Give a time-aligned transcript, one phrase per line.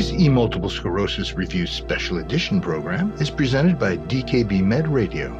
[0.00, 5.38] This E Multiple Sclerosis Review Special Edition program is presented by DKB Med Radio.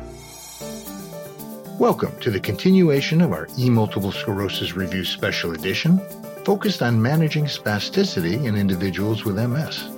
[1.79, 5.98] Welcome to the continuation of our E Multiple Sclerosis Review Special Edition,
[6.44, 9.88] focused on managing spasticity in individuals with MS.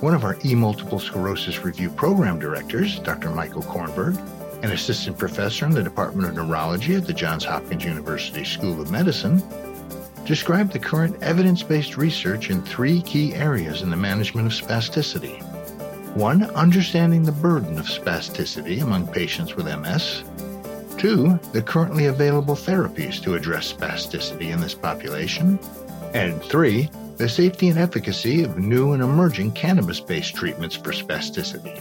[0.03, 3.31] one of our E Multiple Sclerosis Review program directors, Dr.
[3.31, 4.19] Michael Kornberg,
[4.65, 8.91] an assistant professor in the Department of Neurology at the Johns Hopkins University School of
[8.91, 9.41] Medicine,
[10.25, 15.41] described the current evidence based research in three key areas in the management of spasticity.
[16.17, 20.25] One, understanding the burden of spasticity among patients with MS.
[20.99, 25.61] Two, the currently available therapies to address spasticity in this population.
[26.13, 26.91] And three,
[27.23, 31.79] the safety and efficacy of new and emerging cannabis based treatments for spasticity.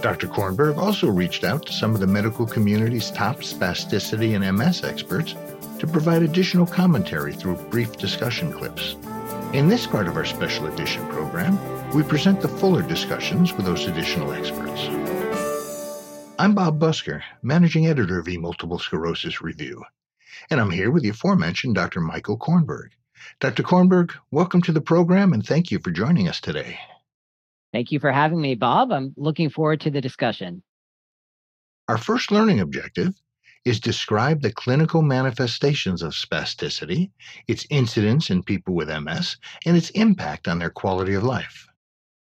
[0.00, 0.26] Dr.
[0.26, 5.34] Kornberg also reached out to some of the medical community's top spasticity and MS experts
[5.78, 8.96] to provide additional commentary through brief discussion clips.
[9.52, 11.58] In this part of our special edition program,
[11.94, 14.88] we present the fuller discussions with those additional experts.
[16.38, 19.84] I'm Bob Busker, managing editor of E Multiple Sclerosis Review,
[20.48, 22.00] and I'm here with the aforementioned Dr.
[22.00, 22.92] Michael Kornberg.
[23.40, 23.62] Dr.
[23.62, 26.78] Kornberg, welcome to the program and thank you for joining us today.
[27.72, 28.92] Thank you for having me, Bob.
[28.92, 30.62] I'm looking forward to the discussion.
[31.88, 33.14] Our first learning objective
[33.64, 37.10] is describe the clinical manifestations of spasticity,
[37.48, 41.66] its incidence in people with MS, and its impact on their quality of life.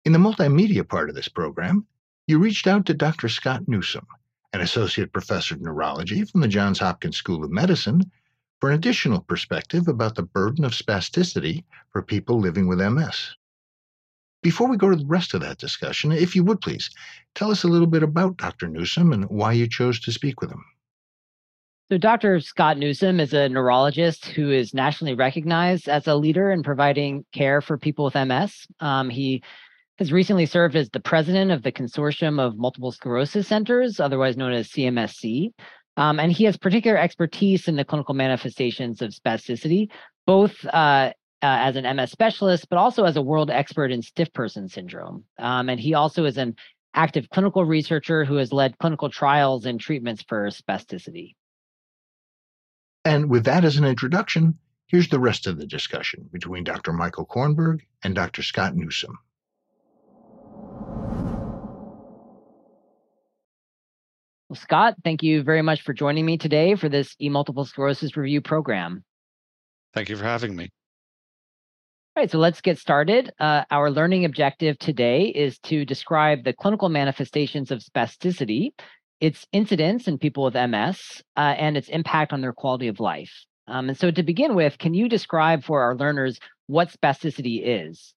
[0.06, 1.86] In the multimedia part of this program,
[2.28, 3.30] you reached out to Dr.
[3.30, 4.08] Scott Newsome,
[4.54, 8.12] an associate professor of neurology from the Johns Hopkins School of Medicine,
[8.60, 13.36] for an additional perspective about the burden of spasticity for people living with MS.
[14.42, 16.90] Before we go to the rest of that discussion, if you would please,
[17.36, 18.68] tell us a little bit about Dr.
[18.68, 20.64] Newsome and why you chose to speak with him.
[21.92, 22.40] So, Dr.
[22.40, 27.62] Scott Newsome is a neurologist who is nationally recognized as a leader in providing care
[27.62, 28.68] for people with MS.
[28.80, 29.42] Um, he
[29.98, 34.54] has recently served as the president of the Consortium of Multiple Sclerosis Centers, otherwise known
[34.54, 35.52] as CMSC,
[36.00, 39.90] um, and he has particular expertise in the clinical manifestations of spasticity,
[40.26, 41.12] both uh, uh,
[41.42, 45.26] as an MS specialist, but also as a world expert in stiff person syndrome.
[45.38, 46.56] Um, and he also is an
[46.94, 51.36] active clinical researcher who has led clinical trials and treatments for spasticity.
[53.04, 56.94] And with that as an introduction, here's the rest of the discussion between Dr.
[56.94, 58.42] Michael Kornberg and Dr.
[58.42, 59.20] Scott Newsome.
[64.50, 68.18] Well, Scott, thank you very much for joining me today for this e multiple sclerosis
[68.18, 69.04] review program.
[69.94, 70.72] Thank you for having me.
[72.16, 73.32] All right, so let's get started.
[73.40, 78.72] Uh, our learning objective today is to describe the clinical manifestations of spasticity,
[79.22, 83.46] its incidence in people with MS, uh, and its impact on their quality of life.
[83.68, 88.16] Um, and so, to begin with, can you describe for our learners what spasticity is?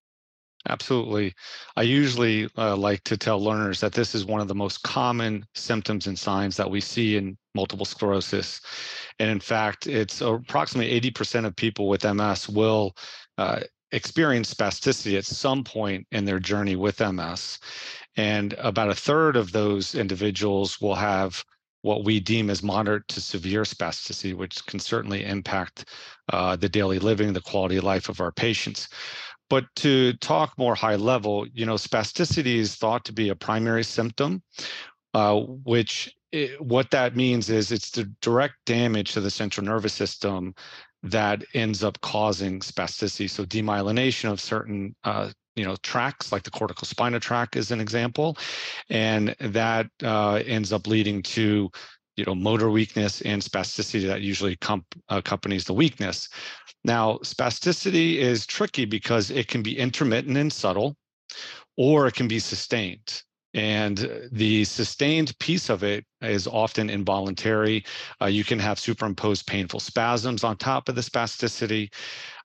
[0.69, 1.35] Absolutely.
[1.77, 5.45] I usually uh, like to tell learners that this is one of the most common
[5.55, 8.61] symptoms and signs that we see in multiple sclerosis.
[9.19, 12.97] And in fact, it's approximately 80% of people with MS will
[13.39, 17.59] uh, experience spasticity at some point in their journey with MS.
[18.17, 21.45] And about a third of those individuals will have
[21.83, 25.87] what we deem as moderate to severe spasticity, which can certainly impact
[26.33, 28.89] uh, the daily living, the quality of life of our patients.
[29.53, 33.85] But to talk more high level, you know, spasticity is thought to be a primary
[33.85, 34.43] symptom,
[35.13, 39.93] uh, which it, what that means is it's the direct damage to the central nervous
[39.93, 40.55] system
[41.03, 43.29] that ends up causing spasticity.
[43.29, 47.79] So demyelination of certain uh, you know tracks like the cortical spinal tract is an
[47.79, 48.39] example
[48.89, 51.71] and that uh, ends up leading to
[52.17, 56.29] you know motor weakness and spasticity that usually comp- accompanies the weakness
[56.85, 60.97] now, spasticity is tricky because it can be intermittent and subtle,
[61.77, 63.23] or it can be sustained.
[63.55, 67.85] And the sustained piece of it is often involuntary.
[68.21, 71.91] Uh, you can have superimposed painful spasms on top of the spasticity.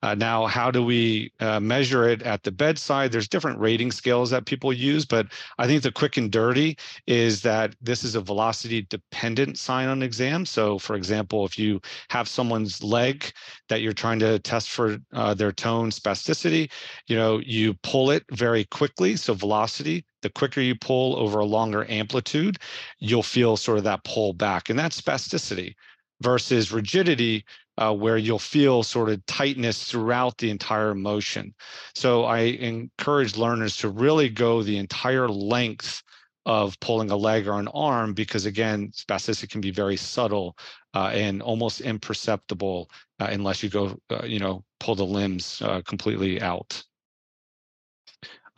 [0.03, 3.11] Uh, now, how do we uh, measure it at the bedside?
[3.11, 5.27] There's different rating scales that people use, but
[5.57, 6.77] I think the quick and dirty
[7.07, 10.45] is that this is a velocity dependent sign on exam.
[10.45, 13.31] So, for example, if you have someone's leg
[13.69, 16.69] that you're trying to test for uh, their tone spasticity,
[17.07, 19.15] you know, you pull it very quickly.
[19.15, 22.57] So, velocity, the quicker you pull over a longer amplitude,
[22.99, 25.75] you'll feel sort of that pull back, and that's spasticity
[26.21, 27.43] versus rigidity,
[27.77, 31.53] uh, where you'll feel sort of tightness throughout the entire motion.
[31.93, 36.01] So I encourage learners to really go the entire length
[36.45, 40.57] of pulling a leg or an arm because again spasticity can be very subtle
[40.93, 45.81] uh, and almost imperceptible uh, unless you go uh, you know pull the limbs uh,
[45.85, 46.81] completely out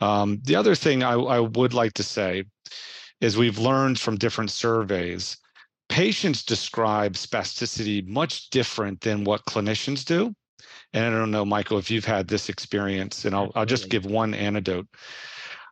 [0.00, 2.44] um, the other thing I, I would like to say
[3.20, 5.36] is we've learned from different surveys
[5.88, 10.34] patients describe spasticity much different than what clinicians do
[10.92, 14.06] and i don't know michael if you've had this experience and i'll, I'll just give
[14.06, 14.86] one anecdote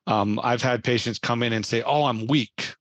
[0.08, 2.74] um, I've had patients come in and say, "Oh, I'm weak,"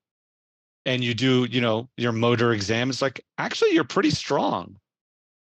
[0.85, 2.89] and you do, you know, your motor exam.
[2.89, 4.77] It's like actually you're pretty strong,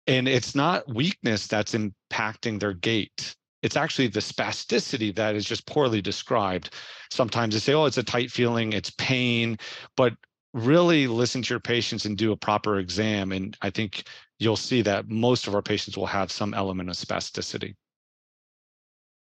[0.06, 3.34] and it's not weakness that's impacting their gait.
[3.62, 6.70] It's actually the spasticity that is just poorly described.
[7.10, 9.58] Sometimes they say, "Oh, it's a tight feeling, it's pain,"
[9.96, 10.14] but
[10.52, 14.04] really listen to your patients and do a proper exam, and I think
[14.38, 17.74] you'll see that most of our patients will have some element of spasticity.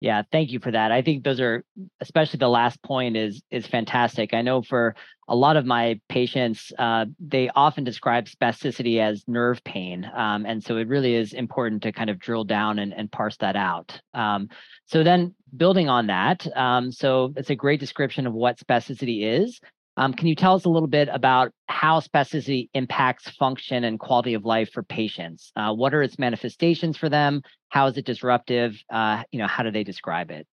[0.03, 0.91] Yeah, thank you for that.
[0.91, 1.63] I think those are
[2.01, 4.33] especially the last point is is fantastic.
[4.33, 4.97] I know for
[5.29, 10.61] a lot of my patients, uh, they often describe spasticity as nerve pain, um, and
[10.61, 13.97] so it really is important to kind of drill down and, and parse that out.
[14.13, 14.50] Um,
[14.88, 19.61] so then, building on that, um, so it's a great description of what spasticity is.
[19.95, 24.34] Um, can you tell us a little bit about how spasticity impacts function and quality
[24.34, 25.51] of life for patients?
[25.56, 27.42] Uh, what are its manifestations for them?
[27.69, 28.75] How is it disruptive?
[28.92, 30.48] Uh, you know, how do they describe it?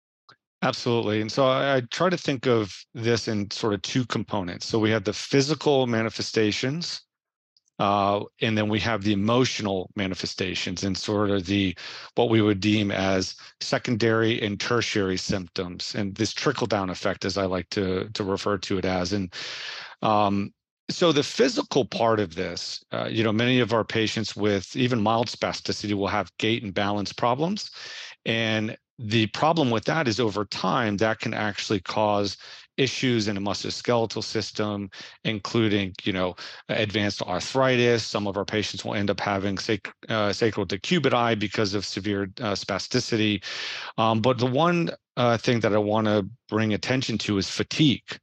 [0.62, 1.22] Absolutely.
[1.22, 4.66] And so I, I, try to think of this in sort of two components.
[4.66, 7.00] So we have the physical manifestations,
[7.80, 11.74] uh, and then we have the emotional manifestations and sort of the
[12.14, 17.38] what we would deem as secondary and tertiary symptoms, and this trickle down effect, as
[17.38, 19.14] I like to to refer to it as.
[19.14, 19.32] And
[20.02, 20.52] um,
[20.90, 25.00] so the physical part of this, uh, you know, many of our patients with even
[25.00, 27.70] mild spasticity will have gait and balance problems,
[28.26, 32.36] and the problem with that is over time that can actually cause
[32.80, 34.90] issues in the musculoskeletal system,
[35.24, 36.34] including, you know,
[36.68, 38.02] advanced arthritis.
[38.02, 42.24] Some of our patients will end up having sac- uh, sacral decubiti because of severe
[42.40, 43.44] uh, spasticity.
[43.98, 48.18] Um, but the one uh, thing that I want to bring attention to is fatigue.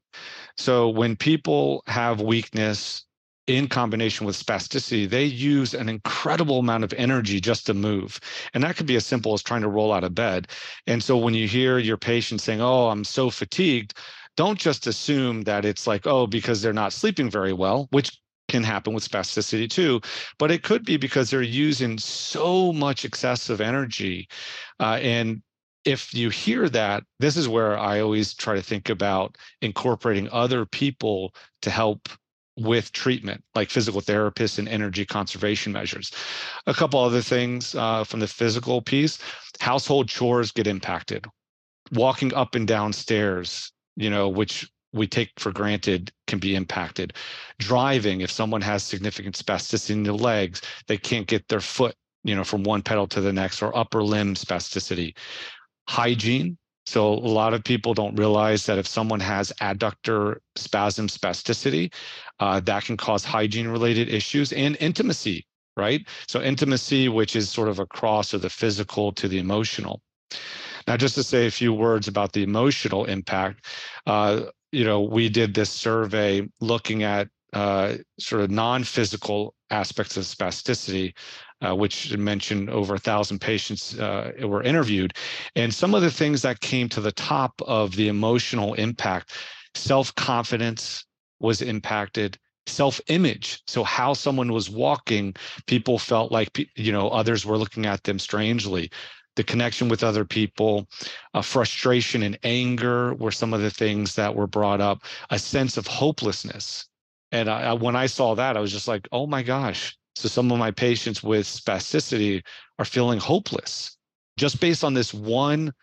[0.58, 3.06] So when people have weakness
[3.48, 8.20] in combination with spasticity, they use an incredible amount of energy just to move.
[8.54, 10.48] And that could be as simple as trying to roll out of bed.
[10.86, 13.94] And so when you hear your patient saying, Oh, I'm so fatigued,
[14.38, 18.18] don't just assume that it's like, oh, because they're not sleeping very well, which
[18.48, 20.00] can happen with spasticity too,
[20.40, 24.30] but it could be because they're using so much excessive energy.
[24.80, 25.42] Uh, and
[25.84, 30.66] if you hear that, this is where I always try to think about incorporating other
[30.66, 32.08] people to help
[32.58, 36.12] with treatment, like physical therapists and energy conservation measures.
[36.66, 39.20] A couple other things uh, from the physical piece
[39.60, 41.26] household chores get impacted.
[41.92, 47.14] Walking up and down stairs you know, which we take for granted can be impacted.
[47.60, 52.36] Driving, if someone has significant spasticity in the legs, they can't get their foot, you
[52.36, 55.14] know, from one pedal to the next, or upper limb spasticity.
[55.90, 56.58] Hygiene.
[56.86, 61.94] So a lot of people don't realize that if someone has adductor spasm spasticity,
[62.40, 65.46] uh, that can cause hygiene-related issues and intimacy,
[65.76, 66.08] right?
[66.30, 70.02] So intimacy, which is sort of a cross of the physical to the emotional.
[70.88, 73.66] Now, just to say a few words about the emotional impact,
[74.06, 80.24] uh, you know, we did this survey looking at uh, sort of non-physical aspects of
[80.24, 81.14] spasticity,
[81.62, 85.14] uh, which mentioned over a thousand patients uh, were interviewed,
[85.56, 89.32] and some of the things that came to the top of the emotional impact,
[89.76, 91.06] self-confidence
[91.40, 93.62] was impacted, self-image.
[93.68, 95.36] So how someone was walking
[95.68, 98.92] people felt like you know others were looking at them strangely
[99.38, 100.90] the connection with other people,
[101.34, 105.78] uh, frustration and anger were some of the things that were brought up, a sense
[105.78, 106.88] of hopelessness.
[107.32, 109.98] And I, when I saw that, I was just like, oh my gosh.
[110.16, 112.44] So some of my patients with spasticity
[112.80, 113.96] are feeling hopeless
[114.38, 115.74] just based on this one,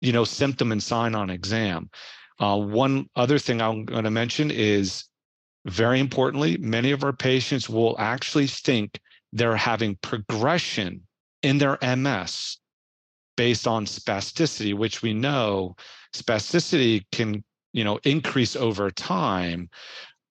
[0.00, 1.90] you know, symptom and sign on exam.
[2.38, 5.04] Uh, one other thing I'm going to mention is
[5.66, 9.00] very importantly, many of our patients will actually think
[9.32, 11.02] they're having progression
[11.42, 12.58] in their MS
[13.36, 15.76] based on spasticity, which we know
[16.14, 19.68] spasticity can, you know, increase over time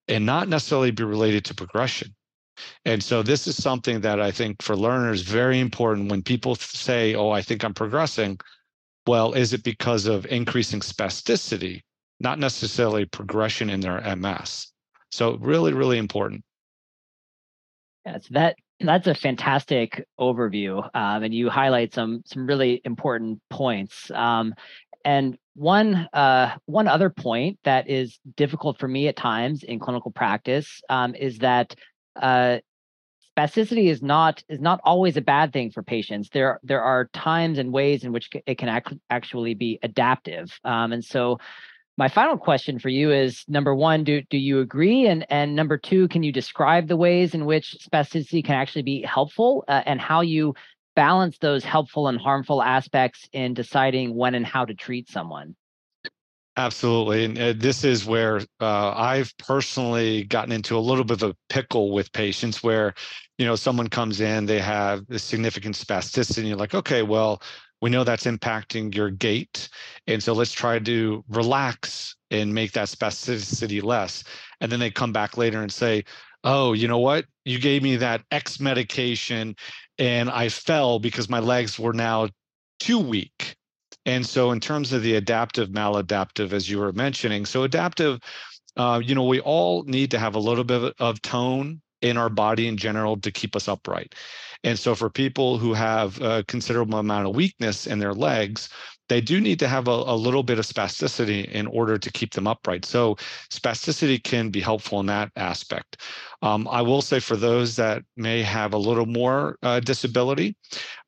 [0.08, 2.14] and not necessarily be related to progression.
[2.86, 7.16] And so this is something that I think for learners very important when people say,
[7.16, 8.40] "Oh, I think I'm progressing."
[9.08, 11.82] Well, is it because of increasing spasticity,
[12.20, 14.68] not necessarily progression in their MS?
[15.12, 16.44] So really, really important.
[18.06, 24.12] Yes, that that's a fantastic overview, um, and you highlight some some really important points.
[24.12, 24.54] Um,
[25.04, 30.12] and one uh, one other point that is difficult for me at times in clinical
[30.12, 31.76] practice um, is that
[32.22, 32.58] uh,
[33.38, 36.30] spasticity is not is not always a bad thing for patients.
[36.30, 40.58] There there are times and ways in which it can ac- actually be adaptive.
[40.64, 41.40] Um, and so,
[41.98, 45.08] my final question for you is: number one, do do you agree?
[45.08, 49.02] And and number two, can you describe the ways in which spasticity can actually be
[49.02, 50.54] helpful uh, and how you
[50.96, 55.56] balance those helpful and harmful aspects in deciding when and how to treat someone?
[56.58, 57.26] Absolutely.
[57.26, 61.36] And uh, this is where uh, I've personally gotten into a little bit of a
[61.50, 62.94] pickle with patients where,
[63.38, 67.42] you know, someone comes in, they have a significant spasticity, and you're like, okay, well,
[67.82, 69.70] we know that's impacting your gait.
[70.08, 74.24] And so let's try to relax and make that spasticity less.
[74.62, 76.04] And then they come back later and say,
[76.44, 77.26] oh, you know what?
[77.44, 79.56] You gave me that X medication
[79.98, 82.30] and I fell because my legs were now
[82.80, 83.56] too weak
[84.06, 88.20] and so, in terms of the adaptive, maladaptive, as you were mentioning, so adaptive,
[88.78, 92.30] uh, you know, we all need to have a little bit of tone in our
[92.30, 94.16] body in general to keep us upright.
[94.64, 98.70] And so, for people who have a considerable amount of weakness in their legs,
[99.10, 102.34] they do need to have a, a, little bit of spasticity in order to keep
[102.34, 102.86] them upright.
[102.86, 103.16] So
[103.52, 106.02] spasticity can be helpful in that aspect.
[106.42, 110.56] Um, I will say for those that may have a little more uh, disability,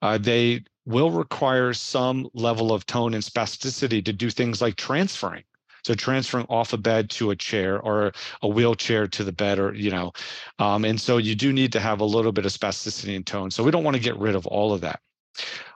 [0.01, 5.43] uh, they will require some level of tone and spasticity to do things like transferring.
[5.87, 9.73] So transferring off a bed to a chair or a wheelchair to the bed, or
[9.73, 10.11] you know,
[10.59, 13.49] um, and so you do need to have a little bit of spasticity and tone.
[13.51, 14.99] So we don't want to get rid of all of that.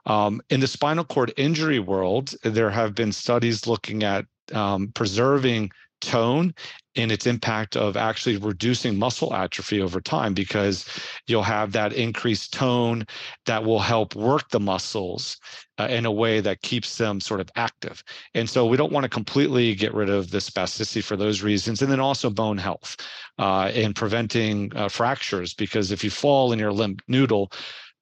[0.05, 5.71] Um, in the spinal cord injury world, there have been studies looking at um, preserving
[6.01, 6.53] tone
[6.95, 10.85] and its impact of actually reducing muscle atrophy over time because
[11.27, 13.05] you'll have that increased tone
[13.45, 15.37] that will help work the muscles
[15.79, 18.03] uh, in a way that keeps them sort of active.
[18.33, 21.81] And so we don't want to completely get rid of the spasticity for those reasons.
[21.81, 22.97] And then also bone health
[23.39, 27.51] uh, and preventing uh, fractures because if you fall in your limp noodle,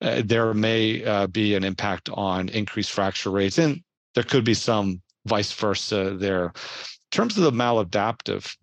[0.01, 3.59] uh, there may uh, be an impact on increased fracture rates.
[3.59, 3.83] And
[4.15, 6.53] there could be some vice versa there.
[7.11, 8.55] Terms of the maladaptive,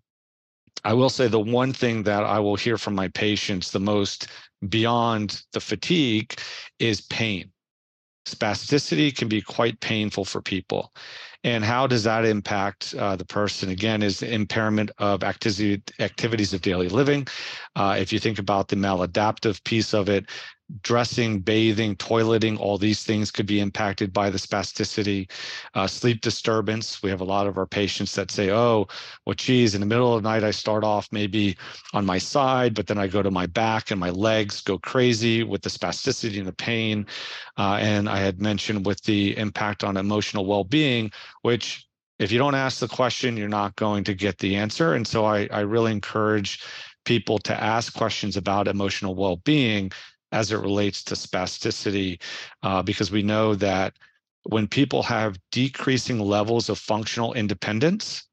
[0.85, 4.29] I will say the one thing that I will hear from my patients the most
[4.69, 6.39] beyond the fatigue
[6.79, 7.51] is pain.
[8.27, 10.93] Spasticity can be quite painful for people.
[11.45, 13.69] And how does that impact uh, the person?
[13.71, 17.29] Again, is the impairment of activity, activities of daily living.
[17.77, 20.27] Uh, if you think about the maladaptive piece of it,
[20.83, 25.31] dressing, bathing, toileting, all these things could be impacted by the spasticity.
[25.75, 27.03] Uh, sleep disturbance.
[27.03, 28.89] We have a lot of our patients that say, oh,
[29.25, 31.57] well, geez, in the middle of the night, I start off maybe
[31.95, 35.45] on my side, but then I go to my back and my legs go crazy
[35.45, 37.07] with the spasticity and the pain.
[37.57, 41.87] Uh, and I had mentioned with the impact on emotional well being, which
[42.19, 44.95] if you don't ask the question, you're not going to get the answer.
[44.95, 46.65] And so I, I really encourage
[47.05, 49.93] people to ask questions about emotional well being
[50.37, 52.21] as it relates to spasticity,
[52.63, 53.95] uh, because we know that
[54.43, 58.25] when people have decreasing levels of functional independence,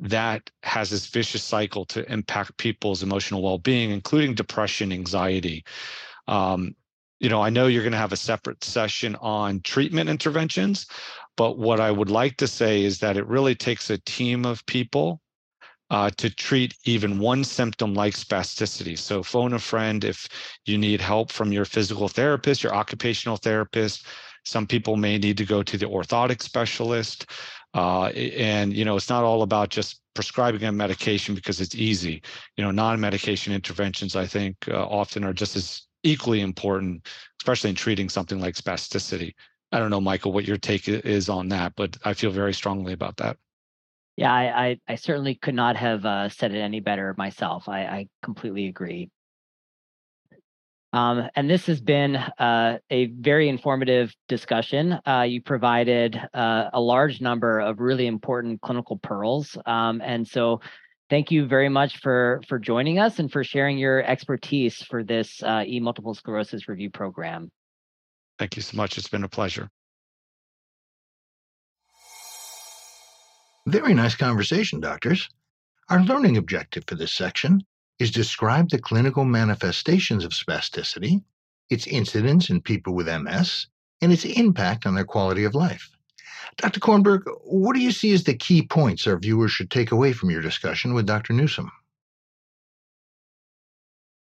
[0.00, 5.64] that has this vicious cycle to impact people's emotional well-being, including depression, anxiety.
[6.26, 6.74] Um,
[7.20, 10.86] you know, I know you're going to have a separate session on treatment interventions,
[11.36, 14.66] but what I would like to say is that it really takes a team of
[14.66, 15.20] people
[15.90, 18.98] uh, to treat even one symptom like spasticity.
[18.98, 20.28] So phone a friend if
[20.64, 24.06] you need help from your physical therapist, your occupational therapist.
[24.44, 27.26] Some people may need to go to the orthotic specialist.
[27.74, 32.22] Uh, and, you know, it's not all about just prescribing a medication because it's easy.
[32.56, 37.06] You know, non-medication interventions, I think, uh, often are just as equally important,
[37.40, 39.34] especially in treating something like spasticity.
[39.72, 42.92] I don't know, Michael, what your take is on that, but I feel very strongly
[42.92, 43.36] about that.
[44.16, 47.68] Yeah, I, I, I certainly could not have uh, said it any better myself.
[47.68, 49.10] I, I completely agree.
[50.92, 54.98] Um, and this has been uh, a very informative discussion.
[55.06, 59.58] Uh, you provided uh, a large number of really important clinical pearls.
[59.66, 60.62] Um, and so
[61.10, 65.42] thank you very much for, for joining us and for sharing your expertise for this
[65.42, 67.50] uh, e-multiple sclerosis review program.
[68.38, 68.96] Thank you so much.
[68.96, 69.68] It's been a pleasure.
[73.66, 75.28] Very nice conversation, doctors.
[75.88, 77.64] Our learning objective for this section
[77.98, 81.24] is describe the clinical manifestations of spasticity,
[81.68, 83.66] its incidence in people with MS,
[84.00, 85.90] and its impact on their quality of life.
[86.58, 86.78] Dr.
[86.78, 90.30] Kornberg, what do you see as the key points our viewers should take away from
[90.30, 91.32] your discussion with Dr.
[91.32, 91.72] Newsome?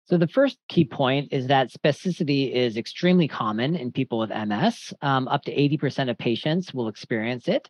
[0.04, 4.92] So the first key point is that spasticity is extremely common in people with MS.
[5.00, 7.68] Um, up to 80% of patients will experience it.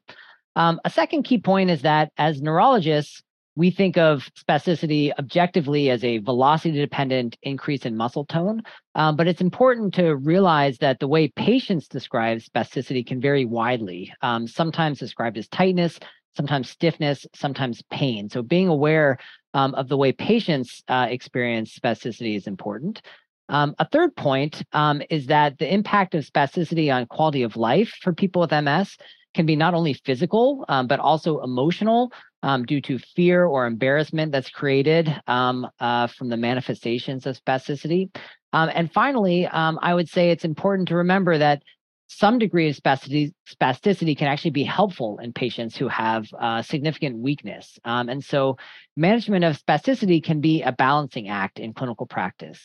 [0.56, 3.22] Um, a second key point is that as neurologists,
[3.54, 8.62] we think of spasticity objectively as a velocity dependent increase in muscle tone.
[8.94, 14.12] Um, but it's important to realize that the way patients describe spasticity can vary widely,
[14.22, 15.98] um, sometimes described as tightness,
[16.34, 18.30] sometimes stiffness, sometimes pain.
[18.30, 19.18] So being aware
[19.52, 23.02] um, of the way patients uh, experience spasticity is important.
[23.50, 27.92] Um, a third point um, is that the impact of spasticity on quality of life
[28.00, 28.96] for people with MS
[29.34, 32.12] can be not only physical, um, but also emotional
[32.42, 38.14] um, due to fear or embarrassment that's created um, uh, from the manifestations of spasticity.
[38.52, 41.62] Um, and finally, um, I would say it's important to remember that
[42.08, 47.18] some degree of spasticity, spasticity can actually be helpful in patients who have uh, significant
[47.18, 47.78] weakness.
[47.84, 48.58] Um, and so,
[48.96, 52.60] management of spasticity can be a balancing act in clinical practice.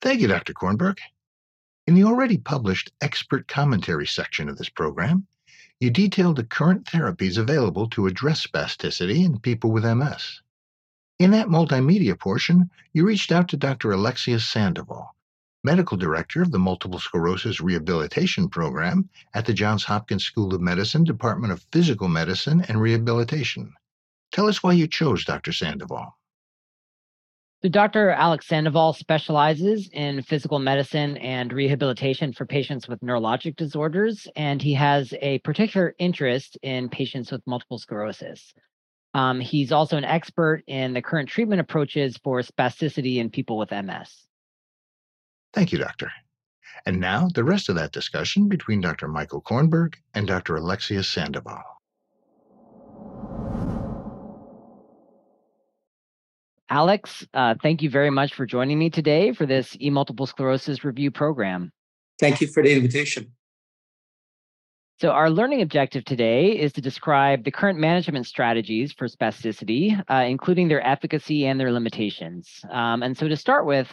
[0.00, 0.54] Thank you, Dr.
[0.54, 0.96] Kornberg.
[1.90, 5.26] In the already published expert commentary section of this program,
[5.80, 10.40] you detailed the current therapies available to address spasticity in people with MS.
[11.18, 13.90] In that multimedia portion, you reached out to Dr.
[13.90, 15.16] Alexius Sandoval,
[15.64, 21.02] Medical Director of the Multiple Sclerosis Rehabilitation Program at the Johns Hopkins School of Medicine,
[21.02, 23.74] Department of Physical Medicine and Rehabilitation.
[24.30, 25.50] Tell us why you chose Dr.
[25.50, 26.16] Sandoval.
[27.62, 28.08] So Dr.
[28.10, 34.72] Alex Sandoval specializes in physical medicine and rehabilitation for patients with neurologic disorders, and he
[34.72, 38.54] has a particular interest in patients with multiple sclerosis.
[39.12, 43.72] Um, he's also an expert in the current treatment approaches for spasticity in people with
[43.72, 44.24] MS.
[45.52, 46.10] Thank you, Doctor.
[46.86, 49.06] And now the rest of that discussion between Dr.
[49.06, 50.56] Michael Kornberg and Dr.
[50.56, 51.79] Alexius Sandoval.
[56.70, 60.84] Alex, uh, thank you very much for joining me today for this e multiple sclerosis
[60.84, 61.72] review program.
[62.20, 63.32] Thank you for the invitation.
[65.00, 70.24] So, our learning objective today is to describe the current management strategies for spasticity, uh,
[70.28, 72.48] including their efficacy and their limitations.
[72.70, 73.92] Um, and so, to start with,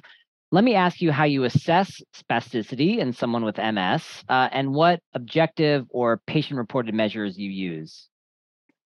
[0.52, 5.00] let me ask you how you assess spasticity in someone with MS uh, and what
[5.16, 8.08] objective or patient reported measures you use.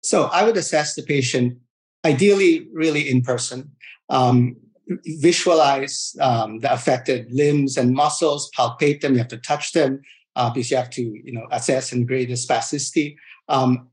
[0.02, 1.58] So, I would assess the patient
[2.04, 3.70] ideally really in person.
[4.08, 4.56] Um,
[5.20, 9.12] visualize um, the affected limbs and muscles, palpate them.
[9.12, 10.02] You have to touch them
[10.36, 13.16] uh, because you have to, you know, assess and grade the spasticity.
[13.48, 13.88] Um,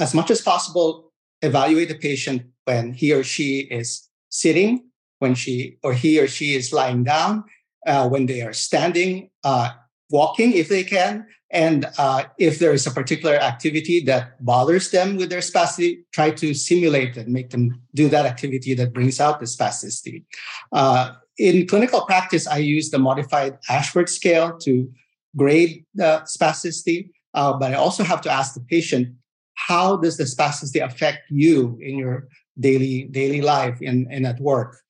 [0.00, 4.84] as much as possible, evaluate the patient when he or she is sitting,
[5.18, 7.44] when she or he or she is lying down,
[7.86, 9.70] uh, when they are standing, uh,
[10.10, 15.16] walking if they can, and uh, if there is a particular activity that bothers them
[15.16, 19.38] with their spasticity, try to simulate it, make them do that activity that brings out
[19.38, 20.24] the spasticity.
[20.72, 24.90] Uh, in clinical practice, I use the modified Ashworth scale to
[25.36, 29.14] grade the spasticity, uh, but I also have to ask the patient,
[29.54, 34.80] how does the spasticity affect you in your daily daily life and, and at work?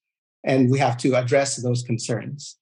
[0.44, 2.57] And we have to address those concerns.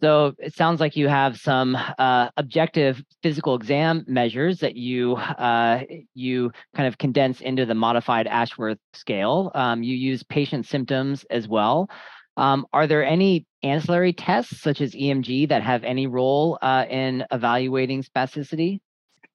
[0.00, 5.82] So it sounds like you have some uh, objective physical exam measures that you uh,
[6.14, 9.50] you kind of condense into the modified Ashworth scale.
[9.54, 11.88] Um, you use patient symptoms as well.
[12.36, 17.24] Um, are there any ancillary tests such as EMG that have any role uh, in
[17.30, 18.80] evaluating spasticity?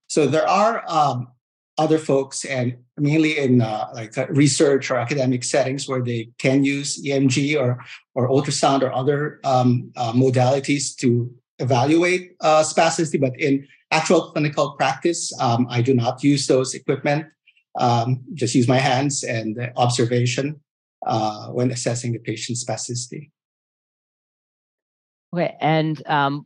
[0.07, 1.27] So there are um,
[1.79, 6.65] other folks and mainly in uh, like uh, research or academic settings where they can
[6.65, 7.79] use EMG or
[8.15, 13.19] or ultrasound or other um, uh, modalities to evaluate uh, spasticity.
[13.19, 17.27] But in actual clinical practice, um, I do not use those equipment.
[17.79, 20.59] Um, just use my hands and observation
[21.05, 23.31] uh, when assessing the patient's spasticity.
[25.33, 26.45] Okay, and um,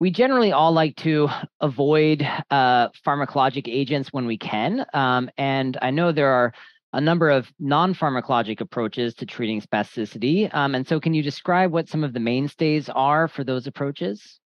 [0.00, 1.28] we generally all like to
[1.60, 4.86] avoid uh, pharmacologic agents when we can.
[4.94, 6.52] Um, and I know there are
[6.92, 10.52] a number of non pharmacologic approaches to treating spasticity.
[10.54, 14.40] Um, and so, can you describe what some of the mainstays are for those approaches?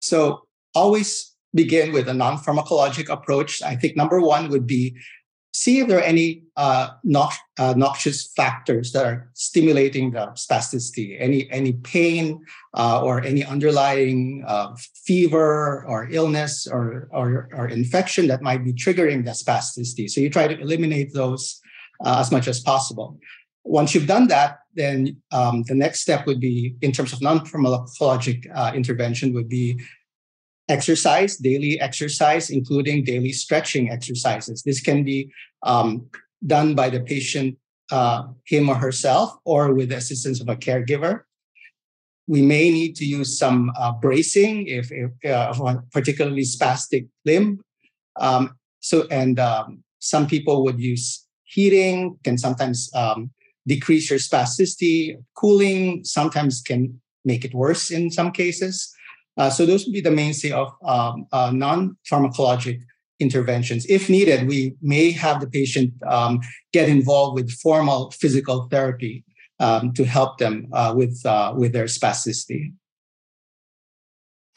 [0.00, 3.62] So, always begin with a non pharmacologic approach.
[3.62, 4.96] I think number one would be
[5.62, 11.16] see if there are any uh, nox- uh, noxious factors that are stimulating the spasticity,
[11.18, 12.24] any any pain
[12.80, 14.68] uh, or any underlying uh,
[15.06, 20.06] fever or illness or, or, or infection that might be triggering the spasticity.
[20.10, 21.44] So you try to eliminate those
[22.04, 23.18] uh, as much as possible.
[23.64, 24.98] Once you've done that, then
[25.32, 29.80] um, the next step would be, in terms of non-pharmacologic uh, intervention, would be
[30.68, 34.62] exercise, daily exercise, including daily stretching exercises.
[34.62, 35.30] This can be
[35.62, 36.08] um,
[36.44, 37.56] done by the patient,
[37.90, 41.20] uh, him or herself, or with the assistance of a caregiver.
[42.26, 45.54] We may need to use some uh, bracing if, if uh,
[45.92, 47.60] particularly spastic limb
[48.18, 53.30] Um, so, and um, some people would use heating, can sometimes um,
[53.66, 55.16] decrease your spasticity.
[55.34, 58.92] Cooling sometimes can make it worse in some cases.
[59.36, 62.80] Uh, so those would be the mainstay of um, uh, non-pharmacologic
[63.20, 63.86] interventions.
[63.86, 66.40] If needed, we may have the patient um,
[66.72, 69.24] get involved with formal physical therapy
[69.60, 72.72] um, to help them uh, with uh, with their spasticity.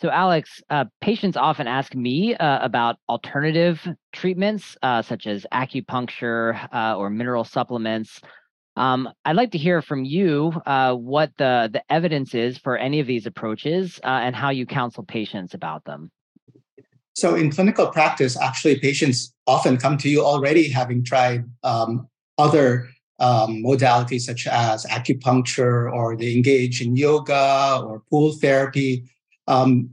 [0.02, 6.58] So, Alex, uh, patients often ask me about alternative treatments such as acupuncture
[6.98, 8.22] or mineral supplements.
[8.76, 13.00] Um, I'd like to hear from you uh, what the, the evidence is for any
[13.00, 16.12] of these approaches uh, and how you counsel patients about them.
[17.14, 22.88] So, in clinical practice, actually, patients often come to you already having tried um, other
[23.20, 29.04] um, modalities such as acupuncture, or they engage in yoga or pool therapy
[29.48, 29.90] um,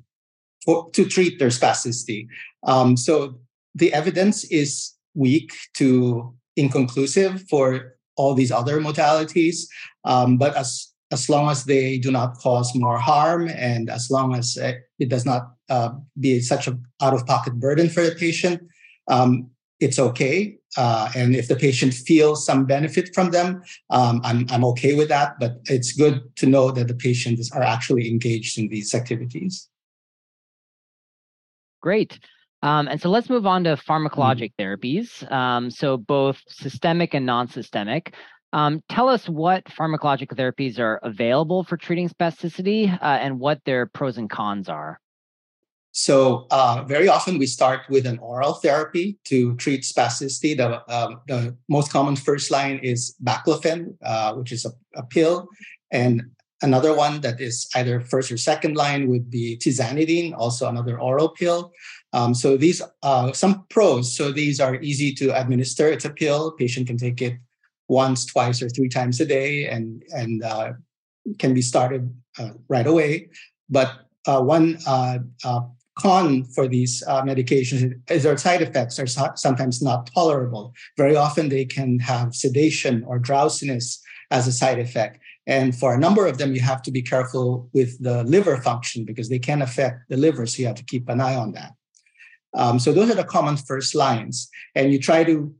[0.65, 2.29] for, to treat their spasticity.
[2.63, 3.41] Um, so
[3.75, 9.67] the evidence is weak to inconclusive for all these other modalities,
[10.05, 14.35] um, but as as long as they do not cause more harm and as long
[14.35, 18.61] as it does not uh, be such an out of pocket burden for the patient,
[19.09, 19.49] um,
[19.79, 20.59] it's okay.
[20.77, 25.09] Uh, and if the patient feels some benefit from them, um, I'm, I'm okay with
[25.09, 25.39] that.
[25.39, 29.69] But it's good to know that the patients are actually engaged in these activities.
[31.81, 32.19] Great.
[32.63, 34.63] Um, and so let's move on to pharmacologic mm-hmm.
[34.63, 35.31] therapies.
[35.31, 38.15] Um, so both systemic and non-systemic.
[38.53, 43.87] Um, tell us what pharmacologic therapies are available for treating spasticity uh, and what their
[43.87, 45.01] pros and cons are.
[45.93, 50.57] So uh, very often we start with an oral therapy to treat spasticity.
[50.57, 55.49] The, um, the most common first line is baclofen, uh, which is a, a, pill,
[55.91, 56.23] and
[56.63, 61.29] Another one that is either first or second line would be tizanidine, also another oral
[61.29, 61.71] pill.
[62.13, 64.17] Um, so these uh, some pros.
[64.17, 65.89] So these are easy to administer.
[65.89, 66.53] It's a pill.
[66.53, 67.35] Patient can take it
[67.89, 70.73] once, twice, or three times a day, and and uh,
[71.39, 73.29] can be started uh, right away.
[73.69, 73.91] But
[74.27, 75.61] uh, one uh, uh,
[75.99, 80.75] con for these medications is their side effects are sometimes not tolerable.
[80.97, 85.19] Very often they can have sedation or drowsiness as a side effect.
[85.47, 89.05] And for a number of them, you have to be careful with the liver function
[89.05, 90.45] because they can affect the liver.
[90.45, 91.73] So you have to keep an eye on that.
[92.55, 94.49] Um, so those are the common first lines.
[94.75, 95.55] And you try to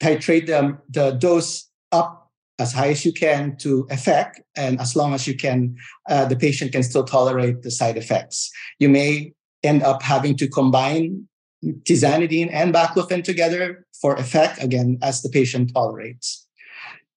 [0.00, 4.40] titrate them, the dose up as high as you can to effect.
[4.56, 5.76] And as long as you can,
[6.08, 8.50] uh, the patient can still tolerate the side effects.
[8.78, 11.28] You may end up having to combine
[11.64, 16.47] tizanidine and baclofen together for effect, again, as the patient tolerates.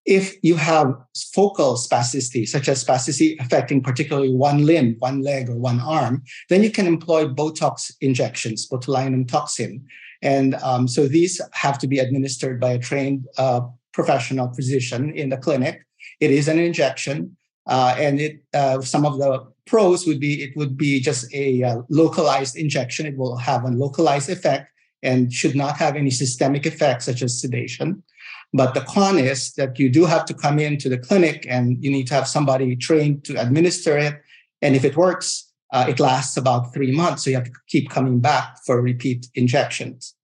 [0.06, 0.96] If you have
[1.34, 6.64] focal spasticity, such as spasticity affecting particularly one limb, one leg, or one arm, then
[6.64, 9.86] you can employ Botox injections, botulinum toxin.
[10.22, 13.62] And um, so these have to be administered by a trained uh,
[13.94, 15.86] professional physician in the clinic.
[16.20, 17.38] It is an injection,
[17.68, 21.64] uh, and it uh, some of the pros would be it would be just a
[21.64, 23.06] uh, localized injection.
[23.06, 24.72] It will have a localized effect
[25.04, 28.04] and should not have any systemic effects such as sedation.
[28.54, 31.90] But the con is that you do have to come into the clinic and you
[31.90, 34.16] need to have somebody trained to administer it.
[34.62, 37.24] And if it works, uh, it lasts about three months.
[37.24, 40.16] So you have to keep coming back for repeat injections.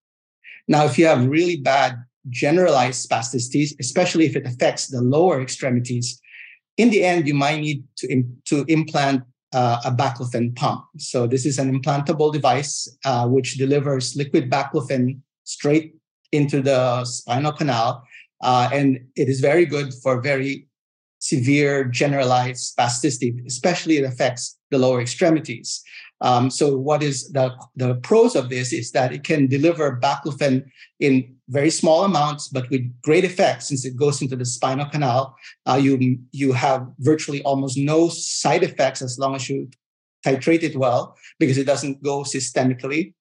[0.67, 1.95] Now, if you have really bad
[2.29, 6.19] generalized spasticity, especially if it affects the lower extremities,
[6.75, 10.83] in the end, you might need to, Im- to implant uh, a baclofen pump.
[10.97, 15.95] So this is an implantable device uh, which delivers liquid baclofen straight
[16.33, 18.03] into the spinal canal
[18.41, 20.67] uh, and it is very good for very
[21.19, 25.81] severe generalized spasticity, especially it affects the lower extremities.
[26.21, 30.65] Um, so what is the, the pros of this is that it can deliver baclofen
[30.99, 35.35] in very small amounts, but with great effect since it goes into the spinal canal.
[35.67, 39.69] Uh, you, you have virtually almost no side effects as long as you
[40.25, 43.13] titrate it well because it doesn't go systemically.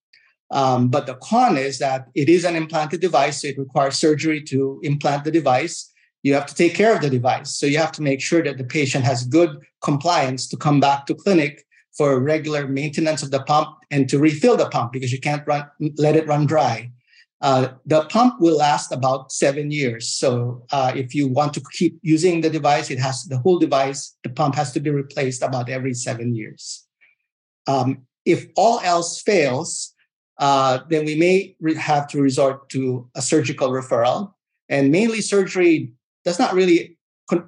[0.50, 4.42] Um, but the con is that it is an implanted device, so it requires surgery
[4.44, 5.92] to implant the device.
[6.22, 7.58] You have to take care of the device.
[7.58, 11.06] So you have to make sure that the patient has good compliance to come back
[11.06, 11.64] to clinic
[11.96, 15.66] for regular maintenance of the pump and to refill the pump because you can't run,
[15.96, 16.90] let it run dry.
[17.42, 20.08] Uh, the pump will last about seven years.
[20.08, 24.16] So uh, if you want to keep using the device, it has the whole device,
[24.24, 26.86] the pump has to be replaced about every seven years.
[27.66, 29.94] Um, if all else fails,
[30.38, 34.32] uh, then we may re- have to resort to a surgical referral.
[34.68, 35.92] And mainly surgery
[36.24, 36.98] does not really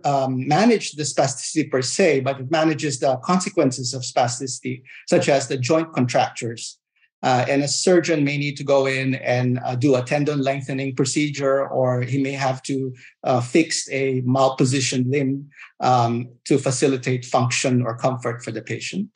[0.04, 5.48] um, manage the spasticity per se, but it manages the consequences of spasticity, such as
[5.48, 6.78] the joint contractures.
[7.22, 10.94] Uh, and a surgeon may need to go in and uh, do a tendon lengthening
[10.94, 15.48] procedure, or he may have to uh, fix a malpositioned limb
[15.80, 19.08] um, to facilitate function or comfort for the patient.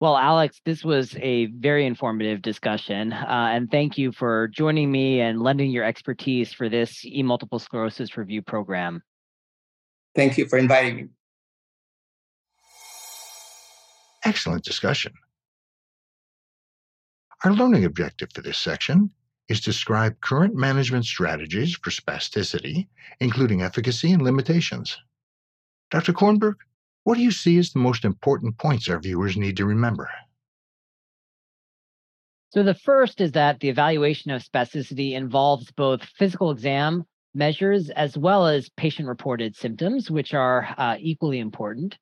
[0.00, 5.20] Well, Alex, this was a very informative discussion, uh, and thank you for joining me
[5.20, 9.02] and lending your expertise for this e multiple sclerosis review program.
[10.14, 11.08] Thank you for inviting me.
[14.24, 15.12] Excellent discussion.
[17.44, 19.10] Our learning objective for this section
[19.50, 22.88] is to describe current management strategies for spasticity,
[23.20, 24.96] including efficacy and limitations.
[25.90, 26.14] Dr.
[26.14, 26.54] Kornberg,
[27.04, 30.10] what do you see as the most important points our viewers need to remember?
[32.50, 38.18] So, the first is that the evaluation of spasticity involves both physical exam measures as
[38.18, 41.96] well as patient reported symptoms, which are uh, equally important.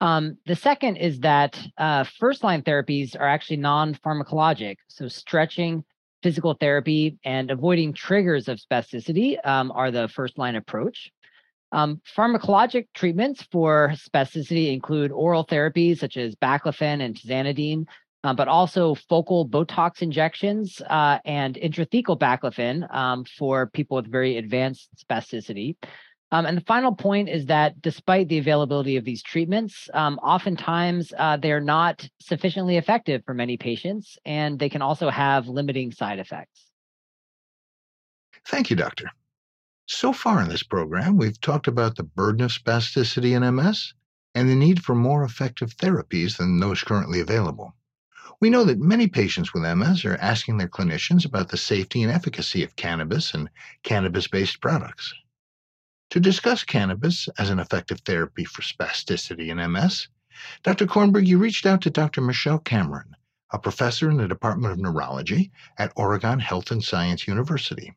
[0.00, 4.76] Um, the second is that uh, first line therapies are actually non pharmacologic.
[4.86, 5.84] So, stretching,
[6.22, 11.10] physical therapy, and avoiding triggers of spasticity um, are the first line approach.
[11.72, 17.86] Um, pharmacologic treatments for spasticity include oral therapies such as baclofen and tizanidine,
[18.24, 24.38] uh, but also focal Botox injections uh, and intrathecal baclofen um, for people with very
[24.38, 25.76] advanced spasticity.
[26.30, 31.12] Um, and the final point is that despite the availability of these treatments, um, oftentimes
[31.16, 36.18] uh, they're not sufficiently effective for many patients, and they can also have limiting side
[36.18, 36.66] effects.
[38.46, 39.10] Thank you, Doctor.
[39.90, 43.94] So far in this program, we've talked about the burden of spasticity in MS
[44.34, 47.74] and the need for more effective therapies than those currently available.
[48.38, 52.12] We know that many patients with MS are asking their clinicians about the safety and
[52.12, 53.48] efficacy of cannabis and
[53.82, 55.14] cannabis based products.
[56.10, 60.08] To discuss cannabis as an effective therapy for spasticity in MS,
[60.64, 60.86] Dr.
[60.86, 62.20] Kornberg, you reached out to Dr.
[62.20, 63.16] Michelle Cameron,
[63.52, 67.96] a professor in the Department of Neurology at Oregon Health and Science University.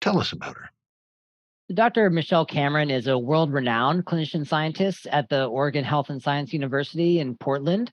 [0.00, 0.70] Tell us about her.
[1.74, 2.08] Dr.
[2.08, 7.20] Michelle Cameron is a world renowned clinician scientist at the Oregon Health and Science University
[7.20, 7.92] in Portland.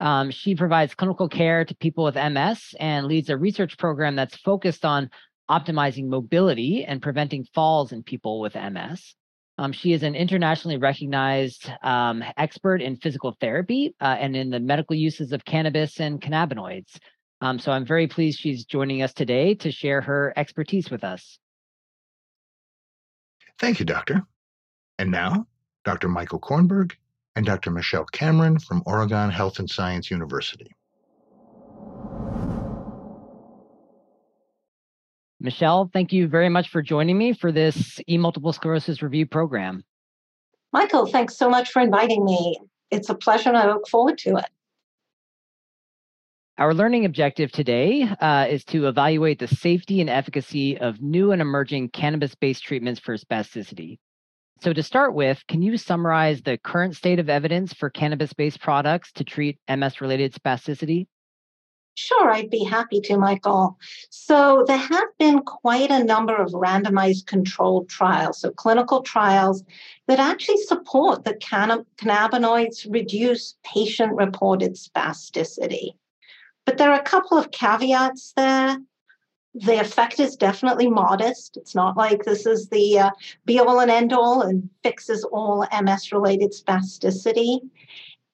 [0.00, 4.38] Um, she provides clinical care to people with MS and leads a research program that's
[4.38, 5.10] focused on
[5.50, 9.14] optimizing mobility and preventing falls in people with MS.
[9.58, 14.60] Um, she is an internationally recognized um, expert in physical therapy uh, and in the
[14.60, 16.96] medical uses of cannabis and cannabinoids.
[17.42, 21.38] Um, so I'm very pleased she's joining us today to share her expertise with us.
[23.60, 24.22] Thank you, Doctor.
[24.98, 25.46] And now,
[25.84, 26.08] Dr.
[26.08, 26.92] Michael Kornberg
[27.36, 27.70] and Dr.
[27.70, 30.74] Michelle Cameron from Oregon Health and Science University.
[35.42, 39.84] Michelle, thank you very much for joining me for this e multiple sclerosis review program.
[40.72, 42.58] Michael, thanks so much for inviting me.
[42.90, 44.46] It's a pleasure and I look forward to it.
[46.58, 51.40] Our learning objective today uh, is to evaluate the safety and efficacy of new and
[51.40, 53.98] emerging cannabis based treatments for spasticity.
[54.62, 58.60] So, to start with, can you summarize the current state of evidence for cannabis based
[58.60, 61.06] products to treat MS related spasticity?
[61.94, 63.78] Sure, I'd be happy to, Michael.
[64.10, 69.64] So, there have been quite a number of randomized controlled trials, so clinical trials
[70.08, 75.94] that actually support that cannabinoids reduce patient reported spasticity.
[76.70, 78.78] But there are a couple of caveats there.
[79.54, 81.56] The effect is definitely modest.
[81.56, 83.10] It's not like this is the uh,
[83.44, 87.58] be all and end all and fixes all MS related spasticity.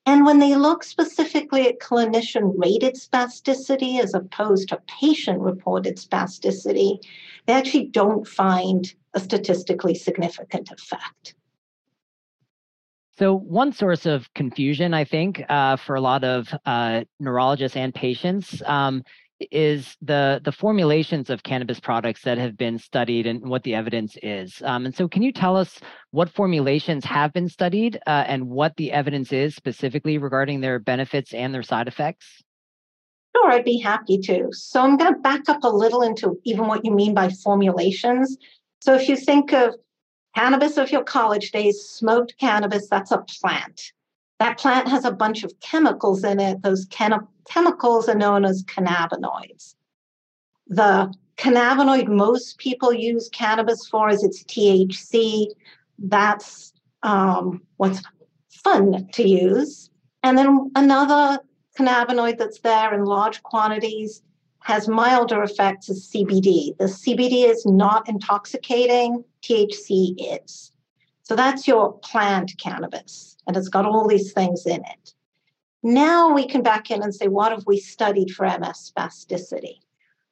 [0.05, 6.99] And when they look specifically at clinician rated spasticity as opposed to patient reported spasticity,
[7.47, 11.37] they actually don't find a statistically significant effect.
[13.19, 17.95] So, one source of confusion, I think, uh, for a lot of uh, neurologists and
[17.95, 19.03] patients um,
[19.51, 24.19] is the the formulations of cannabis products that have been studied and what the evidence
[24.23, 24.61] is.
[24.63, 28.77] Um, and so, can you tell us what formulations have been studied uh, and what
[28.77, 32.43] the evidence is specifically regarding their benefits and their side effects?
[33.35, 34.49] Sure, I'd be happy to.
[34.53, 38.37] So, I'm going to back up a little into even what you mean by formulations.
[38.83, 39.75] So, if you think of
[40.37, 43.93] Cannabis of your college days, smoked cannabis, that's a plant.
[44.39, 46.61] That plant has a bunch of chemicals in it.
[46.61, 49.77] Those chem- chemicals are known as cannabinoids.
[50.67, 55.47] The cannabinoid most people use cannabis for is its THC.
[55.99, 58.03] That's um, what's
[58.51, 59.89] fun to use.
[60.23, 61.41] And then another
[61.79, 64.21] cannabinoid that's there in large quantities
[64.67, 66.77] has milder effects as CBD.
[66.77, 70.73] The CBD is not intoxicating, THC is.
[71.23, 75.15] So that's your plant cannabis, and it's got all these things in it.
[75.85, 79.77] Now we can back in and say, what have we studied for MS spasticity?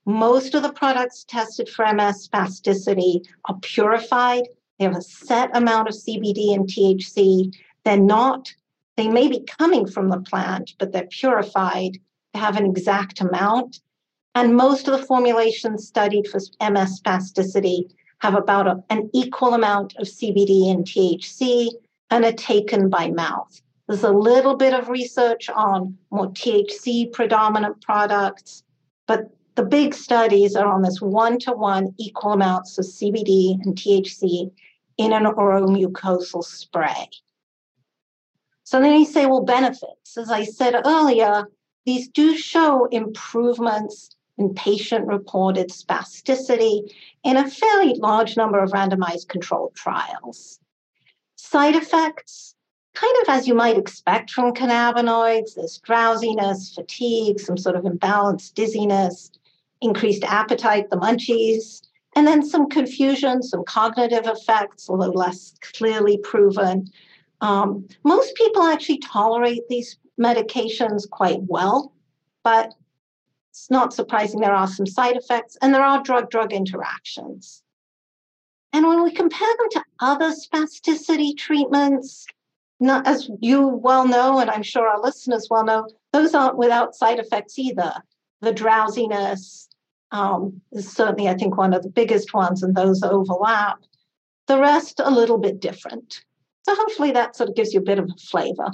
[0.04, 4.48] Most of the products tested for MS spasticity are purified.
[4.80, 7.54] They have a set amount of CBD and THC.
[7.84, 8.52] They're not,
[8.96, 12.00] they may be coming from the plant, but they're purified.
[12.32, 13.78] They have an exact amount.
[14.34, 19.94] And most of the formulations studied for MS spasticity have about a, an equal amount
[19.96, 21.68] of CBD and THC
[22.10, 23.60] and are taken by mouth.
[23.86, 28.62] There's a little bit of research on more THC predominant products,
[29.06, 33.76] but the big studies are on this one to one equal amounts of CBD and
[33.76, 34.50] THC
[34.96, 37.08] in an oral mucosal spray.
[38.64, 40.16] So then you say, well, benefits.
[40.16, 41.48] As I said earlier,
[41.84, 46.90] these do show improvements in patient reported spasticity
[47.22, 50.58] in a fairly large number of randomized controlled trials.
[51.36, 52.54] Side effects,
[52.94, 58.54] kind of as you might expect from cannabinoids, there's drowsiness, fatigue, some sort of imbalanced
[58.54, 59.30] dizziness,
[59.80, 61.82] increased appetite, the munchies,
[62.16, 66.88] and then some confusion, some cognitive effects, although less clearly proven.
[67.40, 71.92] Um, most people actually tolerate these medications quite well,
[72.44, 72.74] but
[73.54, 77.62] it's not surprising there are some side effects and there are drug drug interactions.
[78.72, 82.26] And when we compare them to other spasticity treatments,
[82.80, 86.96] not, as you well know, and I'm sure our listeners well know, those aren't without
[86.96, 87.94] side effects either.
[88.40, 89.68] The drowsiness
[90.10, 93.78] um, is certainly, I think, one of the biggest ones, and those overlap.
[94.48, 96.24] The rest, a little bit different.
[96.64, 98.72] So hopefully that sort of gives you a bit of a flavor.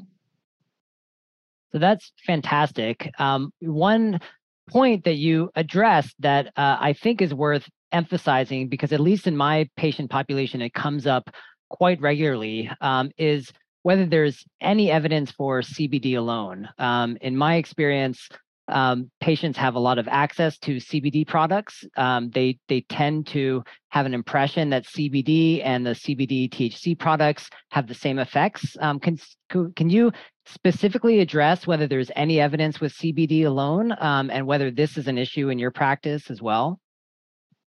[1.71, 3.11] So that's fantastic.
[3.19, 4.21] Um, one
[4.71, 9.37] point that you addressed that uh, I think is worth emphasizing because at least in
[9.37, 11.31] my patient population, it comes up
[11.69, 13.53] quite regularly um, is
[13.83, 16.69] whether there's any evidence for CBD alone.
[16.79, 18.29] Um, in my experience,
[18.71, 21.85] um, patients have a lot of access to CBD products.
[21.97, 27.51] Um, they they tend to have an impression that CBD and the CBD THC products
[27.71, 28.77] have the same effects.
[28.81, 30.13] Um, can can you
[30.47, 35.19] specifically address whether there's any evidence with CBD alone um, and whether this is an
[35.19, 36.81] issue in your practice as well?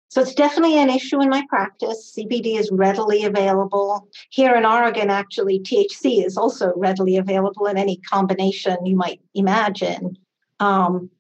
[0.09, 2.17] So it's definitely an issue in my practice.
[2.17, 4.09] CBD is readily available.
[4.31, 10.17] Here in Oregon, actually, THC is also readily available in any combination you might imagine
[10.61, 11.11] um,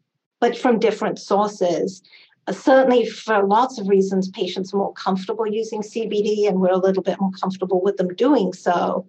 [0.41, 2.03] but from different sources.
[2.47, 6.79] Uh, certainly, for lots of reasons, patients are more comfortable using CBD, and we're a
[6.79, 9.07] little bit more comfortable with them doing so.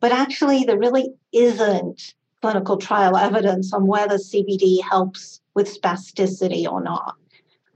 [0.00, 6.80] But actually, there really isn't clinical trial evidence on whether CBD helps with spasticity or
[6.80, 7.16] not.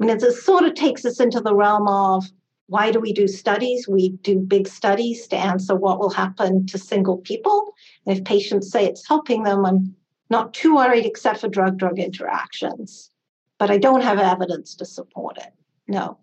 [0.00, 2.24] I mean, it sort of takes us into the realm of
[2.68, 3.86] why do we do studies?
[3.88, 7.74] We do big studies to answer what will happen to single people.
[8.06, 9.94] And if patients say it's helping them, I'm
[10.32, 13.10] not too worried except for drug drug interactions,
[13.58, 15.52] but I don't have evidence to support it.
[15.86, 16.18] No.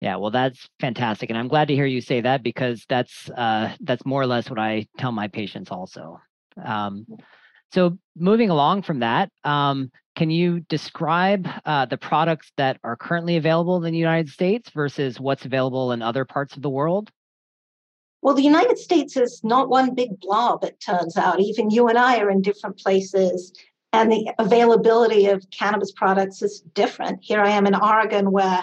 [0.00, 3.74] Yeah, well, that's fantastic, and I'm glad to hear you say that because that's uh,
[3.80, 6.20] that's more or less what I tell my patients also.
[6.62, 7.06] Um,
[7.72, 13.36] so, moving along from that, um, can you describe uh, the products that are currently
[13.36, 17.10] available in the United States versus what's available in other parts of the world?
[18.24, 21.40] Well, the United States is not one big blob, it turns out.
[21.40, 23.52] Even you and I are in different places,
[23.92, 27.18] and the availability of cannabis products is different.
[27.22, 28.62] Here I am in Oregon, where,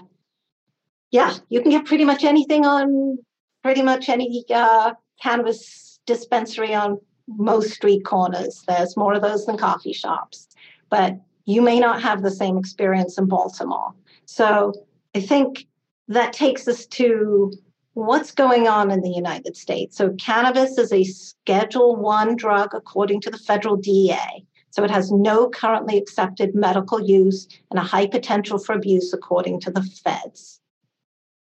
[1.11, 3.19] yeah, you can get pretty much anything on
[3.61, 8.63] pretty much any uh, cannabis dispensary on most street corners.
[8.67, 10.47] There's more of those than coffee shops,
[10.89, 13.93] but you may not have the same experience in Baltimore.
[14.25, 14.73] So
[15.13, 15.67] I think
[16.07, 17.53] that takes us to
[17.93, 19.97] what's going on in the United States.
[19.97, 24.45] So cannabis is a Schedule 1 drug according to the federal DEA.
[24.69, 29.59] So it has no currently accepted medical use and a high potential for abuse according
[29.61, 30.61] to the feds.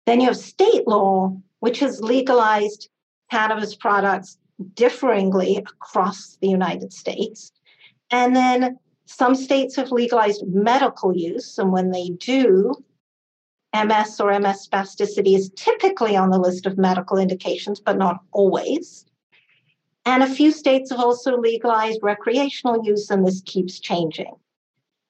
[0.06, 2.88] Then you have state law, which has legalized
[3.30, 4.38] cannabis products
[4.74, 7.52] differingly across the United States.
[8.10, 11.58] And then some states have legalized medical use.
[11.58, 12.74] And when they do,
[13.74, 19.06] MS or MS spasticity is typically on the list of medical indications, but not always.
[20.04, 24.34] And a few states have also legalized recreational use, and this keeps changing.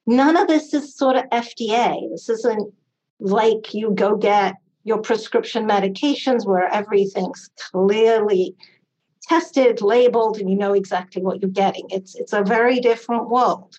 [0.06, 2.10] None of this is sort of FDA.
[2.10, 2.72] This isn't
[3.20, 8.56] like you go get your prescription medications where everything's clearly
[9.22, 11.86] tested, labeled, and you know exactly what you're getting.
[11.90, 13.78] It's, it's a very different world.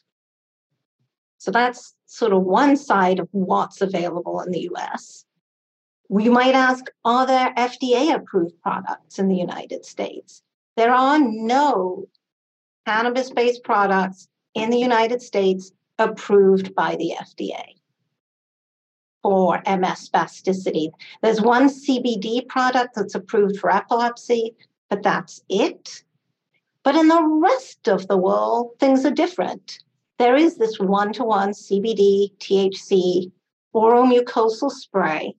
[1.39, 5.23] So that's sort of one side of what's available in the US.
[6.09, 10.43] We might ask, are there FDA approved products in the United States?
[10.75, 12.09] There are no
[12.85, 17.75] cannabis based products in the United States approved by the FDA
[19.23, 20.91] for MS spasticity.
[21.21, 24.53] There's one CBD product that's approved for epilepsy,
[24.89, 26.03] but that's it.
[26.83, 29.79] But in the rest of the world, things are different.
[30.21, 33.31] There is this one to one CBD, THC,
[33.73, 35.33] oral mucosal spray,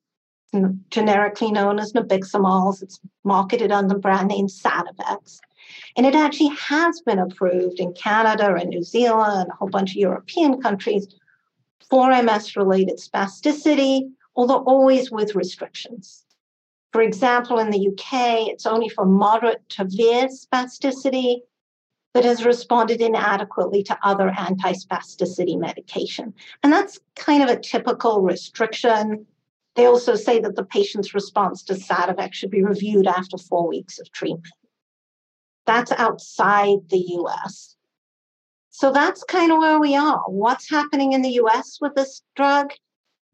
[0.90, 2.82] generically known as nabiximols.
[2.82, 5.38] It's marketed under the brand name Sativex.
[5.96, 9.92] And it actually has been approved in Canada and New Zealand and a whole bunch
[9.92, 11.06] of European countries
[11.88, 16.24] for MS related spasticity, although always with restrictions.
[16.92, 21.42] For example, in the UK, it's only for moderate to severe spasticity
[22.14, 26.34] that has responded inadequately to other anti-spasticity medication.
[26.62, 29.26] And that's kind of a typical restriction.
[29.76, 33.98] They also say that the patient's response to Sativex should be reviewed after four weeks
[33.98, 34.54] of treatment.
[35.64, 37.76] That's outside the US.
[38.70, 40.22] So that's kind of where we are.
[40.26, 42.72] What's happening in the US with this drug?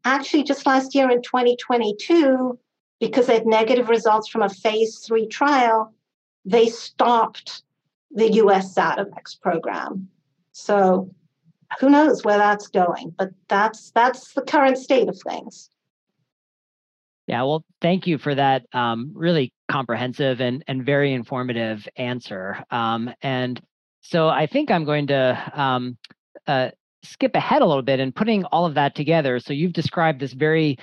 [0.05, 2.57] Actually, just last year in 2022,
[3.01, 5.93] because they had negative results from a phase three trial,
[6.45, 7.63] they stopped
[8.11, 10.09] the US Sativex program.
[10.51, 11.13] So
[11.79, 15.69] who knows where that's going, but that's that's the current state of things.
[17.27, 22.65] Yeah, well, thank you for that um, really comprehensive and, and very informative answer.
[22.71, 23.61] Um, and
[24.01, 25.97] so I think I'm going to um,
[26.47, 26.71] uh,
[27.03, 29.39] skip ahead a little bit and putting all of that together.
[29.39, 30.77] So you've described this very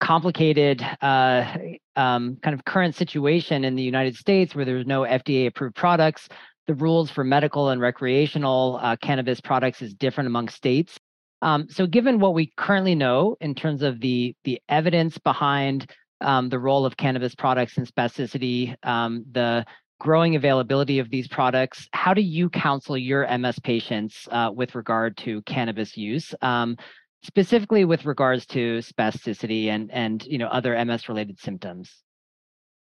[0.00, 1.56] complicated uh,
[1.96, 6.28] um, kind of current situation in the United States where there's no FDA approved products.
[6.66, 10.98] The rules for medical and recreational uh, cannabis products is different among states.
[11.42, 15.90] Um, so, given what we currently know in terms of the the evidence behind
[16.20, 19.64] um, the role of cannabis products in spasticity, um, the
[20.00, 25.16] growing availability of these products, how do you counsel your MS patients uh, with regard
[25.18, 26.34] to cannabis use?
[26.42, 26.76] Um,
[27.22, 31.92] specifically with regards to spasticity and and you know other MS related symptoms?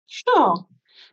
[0.08, 0.66] Sure.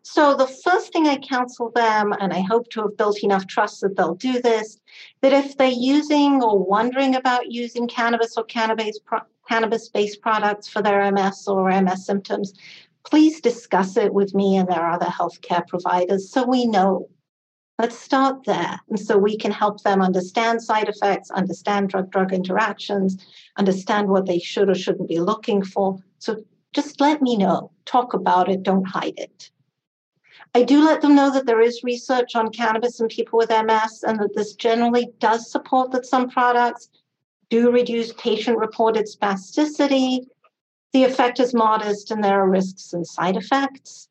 [0.02, 3.80] So the first thing I counsel them, and I hope to have built enough trust
[3.80, 4.80] that they'll do this,
[5.20, 10.82] that if they're using or wondering about using cannabis or cannabis pro- cannabis-based products for
[10.82, 12.54] their MS or MS symptoms,
[13.04, 17.08] please discuss it with me and their other healthcare providers so we know
[17.78, 18.78] Let's start there.
[18.90, 23.16] And so we can help them understand side effects, understand drug drug interactions,
[23.56, 25.98] understand what they should or shouldn't be looking for.
[26.18, 27.72] So just let me know.
[27.84, 28.62] Talk about it.
[28.62, 29.50] Don't hide it.
[30.54, 34.04] I do let them know that there is research on cannabis in people with MS
[34.06, 36.90] and that this generally does support that some products
[37.48, 40.26] do reduce patient reported spasticity.
[40.92, 44.08] The effect is modest and there are risks and side effects.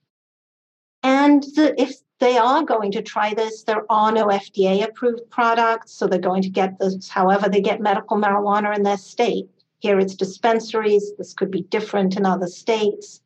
[1.04, 3.64] And the, if they are going to try this.
[3.64, 7.82] There are no FDA approved products, so they're going to get this however they get
[7.82, 9.50] medical marijuana in their state.
[9.80, 11.14] Here it's dispensaries.
[11.18, 13.22] This could be different in other states.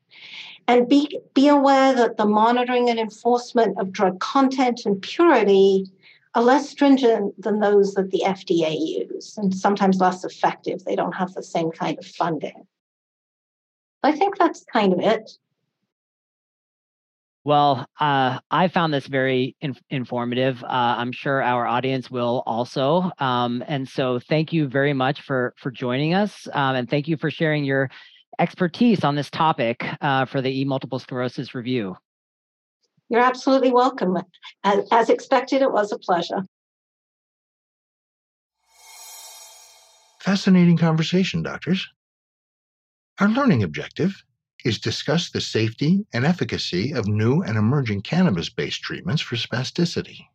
[0.68, 5.86] And be, be aware that the monitoring and enforcement of drug content and purity
[6.34, 10.84] are less stringent than those that the FDA use and sometimes less effective.
[10.84, 12.66] They don't have the same kind of funding.
[14.04, 15.32] I think that's kind of it.
[17.46, 20.64] Well, uh, I found this very in- informative.
[20.64, 23.12] Uh, I'm sure our audience will also.
[23.20, 27.18] Um, and so, thank you very much for for joining us, um, and thank you
[27.18, 27.92] for sharing your
[28.40, 31.96] expertise on this topic uh, for the e multiple sclerosis review.
[33.10, 34.18] You're absolutely welcome.
[34.64, 36.44] As, as expected, it was a pleasure.
[40.22, 41.88] Fascinating conversation, doctors.
[43.20, 44.24] Our learning objective
[44.66, 50.26] is discuss the safety and efficacy of new and emerging cannabis based treatments for spasticity.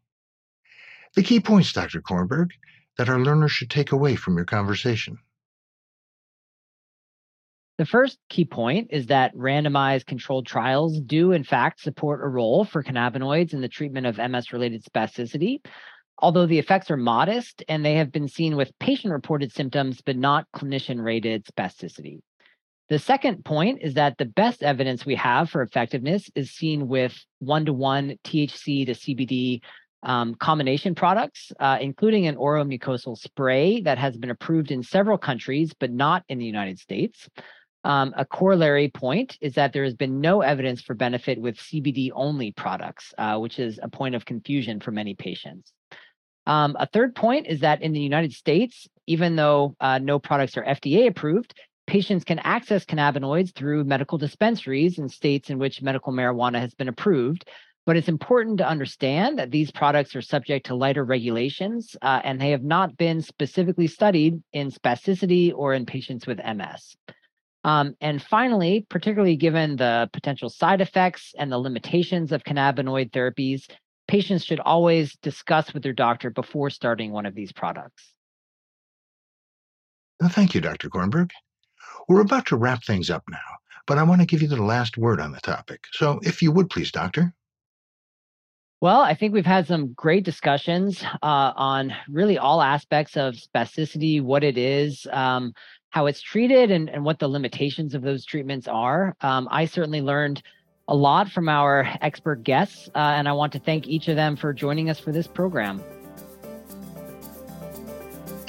[1.16, 2.00] The key points, Dr.
[2.00, 2.50] Kornberg,
[2.96, 5.18] that our learners should take away from your conversation.
[7.80, 12.66] The first key point is that randomized controlled trials do, in fact, support a role
[12.66, 15.64] for cannabinoids in the treatment of MS related spasticity,
[16.18, 20.18] although the effects are modest and they have been seen with patient reported symptoms, but
[20.18, 22.20] not clinician rated spasticity.
[22.90, 27.18] The second point is that the best evidence we have for effectiveness is seen with
[27.38, 29.62] one to one THC to CBD
[30.02, 35.16] um, combination products, uh, including an oral mucosal spray that has been approved in several
[35.16, 37.26] countries, but not in the United States.
[37.82, 42.10] Um, a corollary point is that there has been no evidence for benefit with CBD
[42.14, 45.72] only products, uh, which is a point of confusion for many patients.
[46.46, 50.56] Um, a third point is that in the United States, even though uh, no products
[50.56, 51.54] are FDA approved,
[51.86, 56.88] patients can access cannabinoids through medical dispensaries in states in which medical marijuana has been
[56.88, 57.48] approved.
[57.86, 62.40] But it's important to understand that these products are subject to lighter regulations uh, and
[62.40, 66.94] they have not been specifically studied in spasticity or in patients with MS.
[67.64, 73.68] Um, and finally, particularly given the potential side effects and the limitations of cannabinoid therapies,
[74.08, 78.12] patients should always discuss with their doctor before starting one of these products.
[80.20, 80.88] Well, thank you, Dr.
[80.88, 81.30] Kornberg.
[82.08, 83.38] We're about to wrap things up now,
[83.86, 85.84] but I want to give you the last word on the topic.
[85.92, 87.34] So, if you would please, Doctor.
[88.80, 94.22] Well, I think we've had some great discussions uh, on really all aspects of spasticity,
[94.22, 95.52] what it is, um,
[95.90, 99.14] how it's treated and, and what the limitations of those treatments are.
[99.20, 100.42] Um, I certainly learned
[100.88, 104.36] a lot from our expert guests, uh, and I want to thank each of them
[104.36, 105.82] for joining us for this program.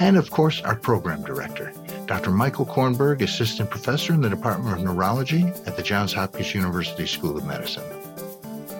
[0.00, 1.72] And of course, our program director,
[2.06, 2.30] Dr.
[2.30, 7.36] Michael Kornberg, Assistant Professor in the Department of Neurology at the Johns Hopkins University School
[7.36, 7.84] of Medicine.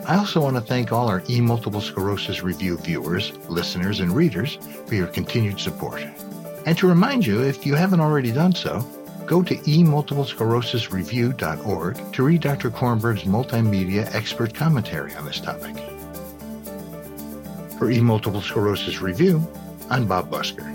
[0.08, 4.58] I also want to thank all our e multiple sclerosis review viewers, listeners, and readers
[4.86, 6.02] for your continued support.
[6.64, 8.86] And to remind you, if you haven't already done so,
[9.26, 12.70] go to emultiplesclerosisreview.org to read Dr.
[12.70, 15.74] Kornberg's multimedia expert commentary on this topic.
[17.78, 19.44] For eMultiple Sclerosis Review,
[19.90, 20.68] I'm Bob Busker.